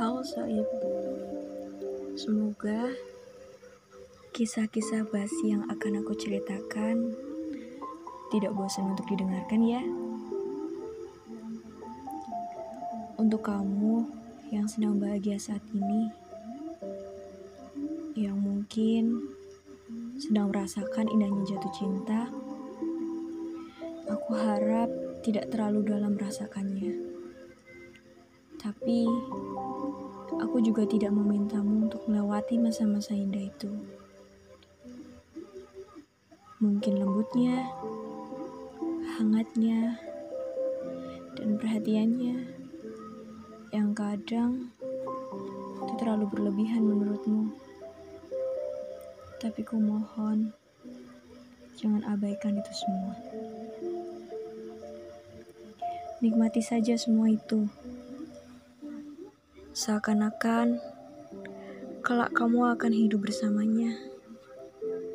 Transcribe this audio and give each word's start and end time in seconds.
Halo 0.00 0.24
Soib 0.24 0.64
Semoga 2.16 2.88
kisah-kisah 4.32 5.04
basi 5.12 5.52
yang 5.52 5.68
akan 5.68 6.00
aku 6.00 6.16
ceritakan 6.16 7.12
tidak 8.32 8.56
bosan 8.56 8.96
untuk 8.96 9.04
didengarkan 9.12 9.60
ya. 9.60 9.84
Untuk 13.20 13.44
kamu 13.44 14.08
yang 14.48 14.64
sedang 14.64 14.96
bahagia 14.96 15.36
saat 15.36 15.60
ini, 15.76 16.08
yang 18.16 18.40
mungkin 18.40 19.20
sedang 20.16 20.48
merasakan 20.48 21.12
indahnya 21.12 21.44
jatuh 21.44 21.72
cinta, 21.76 22.32
aku 24.08 24.32
harap 24.32 24.88
tidak 25.20 25.52
terlalu 25.52 25.84
dalam 25.84 26.16
merasakannya. 26.16 27.20
Tapi, 28.60 29.08
aku 30.40 30.64
juga 30.64 30.88
tidak 30.88 31.12
memintamu 31.12 31.84
untuk 31.84 32.00
melewati 32.08 32.56
masa-masa 32.56 33.12
indah 33.12 33.44
itu. 33.44 33.68
Mungkin 36.60 36.96
lembutnya, 36.96 37.68
hangatnya, 39.20 40.00
dan 41.36 41.60
perhatiannya 41.60 42.36
yang 43.72 43.92
kadang 43.92 44.72
itu 45.80 45.92
terlalu 46.00 46.28
berlebihan 46.28 46.84
menurutmu. 46.84 47.52
Tapi 49.40 49.60
ku 49.64 49.80
mohon, 49.80 50.52
jangan 51.80 52.04
abaikan 52.08 52.60
itu 52.60 52.72
semua. 52.76 53.16
Nikmati 56.20 56.60
saja 56.60 56.92
semua 57.00 57.32
itu. 57.32 57.64
Seakan-akan 59.80 60.76
kelak 62.04 62.36
kamu 62.36 62.76
akan 62.76 62.92
hidup 62.92 63.24
bersamanya 63.24 63.96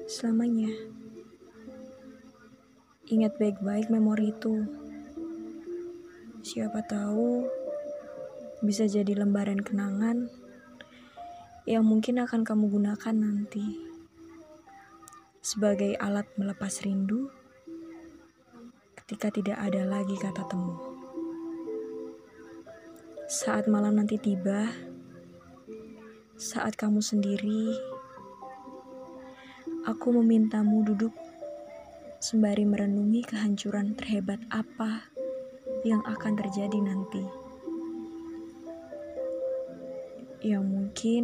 selamanya. 0.10 0.74
Ingat 3.06 3.38
baik-baik 3.38 3.94
memori 3.94 4.34
itu. 4.34 4.66
Siapa 6.42 6.82
tahu 6.82 7.46
bisa 8.66 8.90
jadi 8.90 9.14
lembaran 9.14 9.62
kenangan 9.62 10.34
yang 11.70 11.86
mungkin 11.86 12.26
akan 12.26 12.42
kamu 12.42 12.66
gunakan 12.66 13.14
nanti 13.14 13.86
sebagai 15.46 15.94
alat 16.02 16.26
melepas 16.42 16.82
rindu 16.82 17.30
ketika 18.98 19.30
tidak 19.30 19.62
ada 19.62 19.86
lagi 19.86 20.18
kata 20.18 20.42
temu. 20.50 20.95
Saat 23.36 23.68
malam 23.68 24.00
nanti 24.00 24.16
tiba, 24.16 24.72
saat 26.40 26.72
kamu 26.80 27.04
sendiri, 27.04 27.76
aku 29.84 30.16
memintamu 30.24 30.88
duduk 30.88 31.12
sembari 32.24 32.64
merenungi 32.64 33.28
kehancuran 33.28 33.92
terhebat 34.00 34.40
apa 34.48 35.12
yang 35.84 36.00
akan 36.08 36.34
terjadi 36.40 36.80
nanti. 36.80 37.28
Yang 40.40 40.64
mungkin 40.64 41.24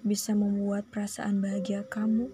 bisa 0.00 0.32
membuat 0.32 0.88
perasaan 0.88 1.44
bahagia 1.44 1.84
kamu 1.84 2.32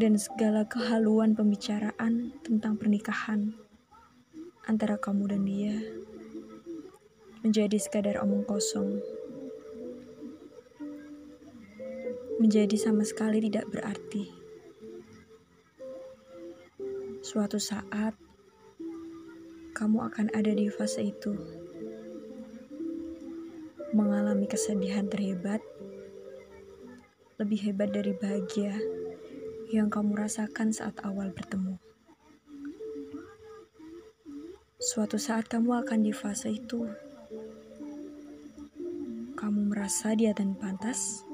dan 0.00 0.16
segala 0.16 0.64
kehaluan 0.64 1.36
pembicaraan 1.36 2.32
tentang 2.40 2.80
pernikahan 2.80 3.52
antara 4.64 4.96
kamu 4.96 5.28
dan 5.28 5.44
dia 5.44 5.76
menjadi 7.42 7.78
sekadar 7.78 8.18
omong 8.18 8.42
kosong. 8.42 8.98
Menjadi 12.42 12.74
sama 12.74 13.06
sekali 13.06 13.38
tidak 13.42 13.70
berarti. 13.70 14.30
Suatu 17.22 17.58
saat, 17.62 18.14
kamu 19.74 20.10
akan 20.10 20.26
ada 20.34 20.50
di 20.54 20.66
fase 20.70 21.06
itu, 21.14 21.34
mengalami 23.94 24.50
kesedihan 24.50 25.06
terhebat, 25.06 25.62
lebih 27.38 27.70
hebat 27.70 27.94
dari 27.94 28.14
bahagia 28.14 28.74
yang 29.70 29.86
kamu 29.86 30.18
rasakan 30.18 30.74
saat 30.74 30.98
awal 31.06 31.30
bertemu. 31.30 31.78
Suatu 34.78 35.18
saat, 35.18 35.50
kamu 35.50 35.84
akan 35.84 36.06
di 36.06 36.14
fase 36.14 36.54
itu. 36.54 37.07
Merasa 39.88 40.12
dia 40.12 40.36
dan 40.36 40.52
pantas, 40.52 41.24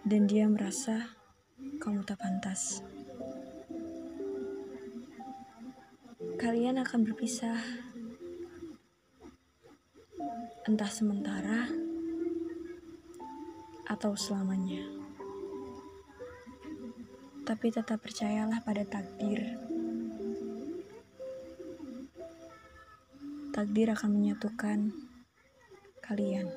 dan 0.00 0.24
dia 0.24 0.48
merasa 0.48 1.12
kamu 1.76 2.00
tak 2.08 2.16
pantas. 2.24 2.80
kalian 6.40 6.80
akan 6.80 7.04
berpisah. 7.04 7.60
Entah 10.64 10.88
sementara 10.88 11.68
atau 13.84 14.16
selamanya. 14.16 14.88
Tapi 17.44 17.66
tetap 17.68 18.00
percayalah 18.00 18.64
pada 18.64 18.88
takdir. 18.88 19.60
Takdir 23.52 23.92
akan 23.92 24.16
menyatukan 24.16 24.96
kalian. 26.00 26.48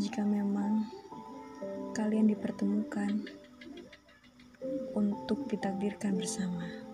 Jika 0.00 0.24
memang 0.24 0.88
kalian 1.92 2.32
dipertemukan 2.32 3.20
untuk 4.96 5.44
ditakdirkan 5.44 6.16
bersama. 6.16 6.89